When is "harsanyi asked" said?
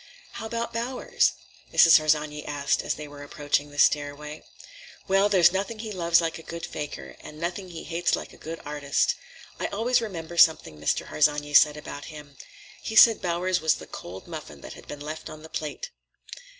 1.99-2.81